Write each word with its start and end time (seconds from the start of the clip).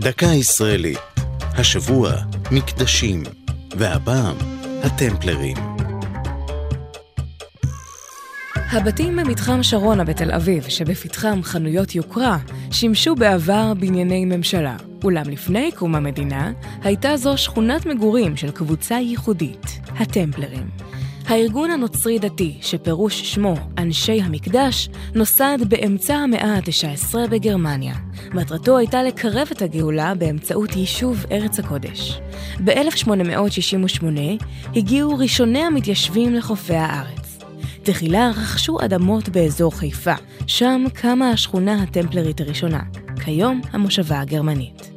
דקה 0.00 0.26
ישראלית. 0.26 0.98
השבוע 1.40 2.12
מקדשים, 2.50 3.22
והפעם 3.76 4.36
הטמפלרים. 4.82 5.56
הבתים 8.56 9.16
במתחם 9.16 9.62
שרונה 9.62 10.04
בתל 10.04 10.32
אביב, 10.32 10.68
שבפתחם 10.68 11.40
חנויות 11.42 11.94
יוקרה, 11.94 12.38
שימשו 12.70 13.14
בעבר 13.14 13.74
בנייני 13.74 14.24
ממשלה. 14.24 14.76
אולם 15.04 15.28
לפני 15.28 15.70
קום 15.76 15.94
המדינה, 15.94 16.52
הייתה 16.82 17.16
זו 17.16 17.38
שכונת 17.38 17.86
מגורים 17.86 18.36
של 18.36 18.50
קבוצה 18.50 18.94
ייחודית, 18.94 19.80
הטמפלרים. 19.98 20.70
הארגון 21.30 21.70
הנוצרי-דתי, 21.70 22.58
שפירוש 22.60 23.34
שמו 23.34 23.54
אנשי 23.78 24.20
המקדש, 24.22 24.88
נוסד 25.14 25.58
באמצע 25.68 26.14
המאה 26.14 26.54
ה-19 26.54 27.14
בגרמניה. 27.30 27.94
מטרתו 28.34 28.78
הייתה 28.78 29.02
לקרב 29.02 29.48
את 29.52 29.62
הגאולה 29.62 30.14
באמצעות 30.14 30.76
יישוב 30.76 31.24
ארץ 31.30 31.58
הקודש. 31.58 32.20
ב-1868 32.64 34.04
הגיעו 34.76 35.18
ראשוני 35.18 35.58
המתיישבים 35.58 36.34
לחופי 36.34 36.74
הארץ. 36.74 37.38
תחילה 37.82 38.30
רכשו 38.30 38.78
אדמות 38.84 39.28
באזור 39.28 39.78
חיפה, 39.78 40.14
שם 40.46 40.84
קמה 40.94 41.30
השכונה 41.30 41.82
הטמפלרית 41.82 42.40
הראשונה, 42.40 42.80
כיום 43.24 43.60
המושבה 43.72 44.20
הגרמנית. 44.20 44.90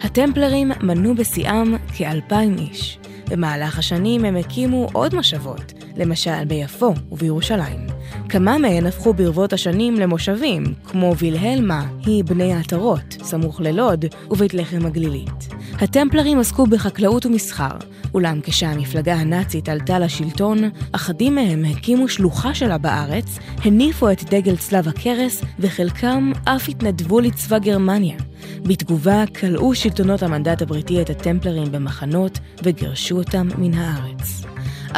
הטמפלרים 0.00 0.72
מנו 0.82 1.14
בשיאם 1.14 1.76
כאלפיים 1.96 2.56
איש. 2.58 2.98
במהלך 3.30 3.78
השנים 3.78 4.24
הם 4.24 4.36
הקימו 4.36 4.88
עוד 4.92 5.14
מושבות, 5.14 5.72
למשל 5.96 6.44
ביפו 6.44 6.94
ובירושלים. 7.12 7.86
כמה 8.28 8.58
מהן 8.58 8.86
הפכו 8.86 9.14
ברבות 9.14 9.52
השנים 9.52 9.94
למושבים, 9.94 10.64
כמו 10.84 11.16
וילהלמה, 11.16 11.86
היא 12.06 12.24
בני 12.24 12.52
העטרות, 12.54 13.16
סמוך 13.22 13.60
ללוד, 13.60 14.04
ובית 14.30 14.54
לחם 14.54 14.86
הגלילית. 14.86 15.48
הטמפלרים 15.72 16.38
עסקו 16.38 16.66
בחקלאות 16.66 17.26
ומסחר, 17.26 17.76
אולם 18.14 18.40
כשהמפלגה 18.42 19.14
הנאצית 19.14 19.68
עלתה 19.68 19.98
לשלטון, 19.98 20.58
אחדים 20.92 21.34
מהם 21.34 21.64
הקימו 21.64 22.08
שלוחה 22.08 22.54
שלה 22.54 22.78
בארץ, 22.78 23.38
הניפו 23.64 24.10
את 24.10 24.24
דגל 24.24 24.56
צלב 24.56 24.88
הקרס, 24.88 25.42
וחלקם 25.58 26.32
אף 26.44 26.68
התנדבו 26.68 27.20
לצבא 27.20 27.58
גרמניה. 27.58 28.16
בתגובה 28.62 29.24
כלאו 29.40 29.74
שלטונות 29.74 30.22
המנדט 30.22 30.62
הבריטי 30.62 31.02
את 31.02 31.10
הטמפלרים 31.10 31.72
במחנות 31.72 32.38
וגירשו 32.62 33.16
אותם 33.16 33.48
מן 33.58 33.74
הארץ. 33.74 34.35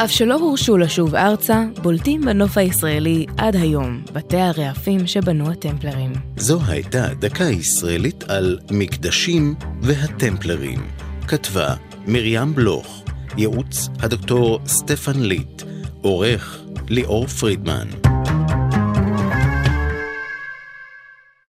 אף 0.03 0.11
שלא 0.11 0.35
הורשו 0.35 0.77
לשוב 0.77 1.15
ארצה, 1.15 1.63
בולטים 1.81 2.21
בנוף 2.21 2.57
הישראלי 2.57 3.25
עד 3.37 3.55
היום 3.55 4.03
בתי 4.13 4.37
הרעפים 4.37 5.07
שבנו 5.07 5.51
הטמפלרים. 5.51 6.13
זו 6.37 6.59
הייתה 6.67 7.07
דקה 7.19 7.43
ישראלית 7.43 8.23
על 8.23 8.59
מקדשים 8.71 9.55
והטמפלרים. 9.81 10.87
כתבה 11.27 11.75
מרים 12.07 12.55
בלוך, 12.55 13.03
ייעוץ 13.37 13.89
הדוקטור 13.99 14.59
סטפן 14.65 15.19
ליט, 15.19 15.63
עורך 16.01 16.59
ליאור 16.89 17.27
פרידמן. 17.27 17.87